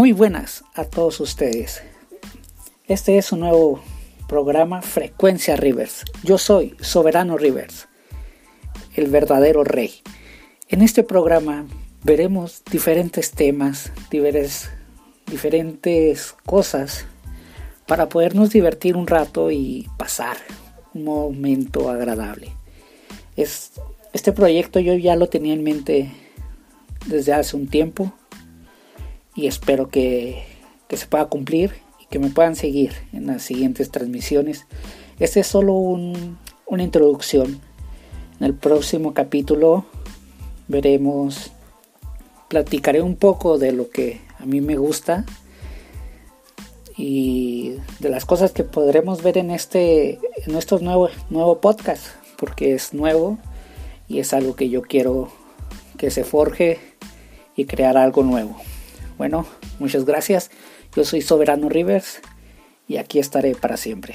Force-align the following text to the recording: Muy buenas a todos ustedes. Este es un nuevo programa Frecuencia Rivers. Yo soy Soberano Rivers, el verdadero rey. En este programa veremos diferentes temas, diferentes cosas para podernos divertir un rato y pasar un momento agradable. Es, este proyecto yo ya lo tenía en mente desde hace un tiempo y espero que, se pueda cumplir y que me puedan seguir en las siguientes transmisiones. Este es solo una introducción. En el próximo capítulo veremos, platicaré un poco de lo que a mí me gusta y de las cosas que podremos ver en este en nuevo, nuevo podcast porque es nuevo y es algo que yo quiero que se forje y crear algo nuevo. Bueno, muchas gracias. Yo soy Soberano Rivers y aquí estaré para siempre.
Muy 0.00 0.12
buenas 0.12 0.64
a 0.74 0.84
todos 0.84 1.20
ustedes. 1.20 1.82
Este 2.86 3.18
es 3.18 3.32
un 3.32 3.40
nuevo 3.40 3.82
programa 4.28 4.80
Frecuencia 4.80 5.56
Rivers. 5.56 6.04
Yo 6.24 6.38
soy 6.38 6.74
Soberano 6.80 7.36
Rivers, 7.36 7.86
el 8.94 9.10
verdadero 9.10 9.62
rey. 9.62 10.00
En 10.70 10.80
este 10.80 11.02
programa 11.02 11.66
veremos 12.02 12.62
diferentes 12.72 13.32
temas, 13.32 13.92
diferentes 15.26 16.34
cosas 16.46 17.04
para 17.86 18.08
podernos 18.08 18.48
divertir 18.48 18.96
un 18.96 19.06
rato 19.06 19.50
y 19.50 19.86
pasar 19.98 20.38
un 20.94 21.04
momento 21.04 21.90
agradable. 21.90 22.52
Es, 23.36 23.72
este 24.14 24.32
proyecto 24.32 24.80
yo 24.80 24.94
ya 24.94 25.14
lo 25.14 25.28
tenía 25.28 25.52
en 25.52 25.62
mente 25.62 26.10
desde 27.06 27.34
hace 27.34 27.54
un 27.54 27.68
tiempo 27.68 28.14
y 29.40 29.46
espero 29.46 29.88
que, 29.88 30.44
se 30.90 31.06
pueda 31.06 31.26
cumplir 31.26 31.72
y 31.98 32.06
que 32.06 32.18
me 32.18 32.28
puedan 32.28 32.56
seguir 32.56 32.92
en 33.12 33.26
las 33.26 33.42
siguientes 33.42 33.90
transmisiones. 33.90 34.66
Este 35.18 35.40
es 35.40 35.46
solo 35.46 35.74
una 35.74 36.82
introducción. 36.82 37.60
En 38.38 38.46
el 38.46 38.54
próximo 38.54 39.14
capítulo 39.14 39.86
veremos, 40.68 41.52
platicaré 42.48 43.00
un 43.00 43.16
poco 43.16 43.56
de 43.56 43.72
lo 43.72 43.88
que 43.88 44.20
a 44.38 44.44
mí 44.44 44.60
me 44.60 44.76
gusta 44.76 45.24
y 46.96 47.76
de 48.00 48.10
las 48.10 48.26
cosas 48.26 48.52
que 48.52 48.64
podremos 48.64 49.22
ver 49.22 49.38
en 49.38 49.50
este 49.50 50.18
en 50.44 50.58
nuevo, 50.82 51.08
nuevo 51.30 51.60
podcast 51.60 52.08
porque 52.36 52.74
es 52.74 52.92
nuevo 52.92 53.38
y 54.06 54.18
es 54.18 54.34
algo 54.34 54.54
que 54.54 54.68
yo 54.68 54.82
quiero 54.82 55.30
que 55.96 56.10
se 56.10 56.24
forje 56.24 56.78
y 57.56 57.64
crear 57.64 57.96
algo 57.96 58.22
nuevo. 58.22 58.56
Bueno, 59.20 59.44
muchas 59.78 60.06
gracias. 60.06 60.50
Yo 60.96 61.04
soy 61.04 61.20
Soberano 61.20 61.68
Rivers 61.68 62.22
y 62.88 62.96
aquí 62.96 63.18
estaré 63.18 63.54
para 63.54 63.76
siempre. 63.76 64.14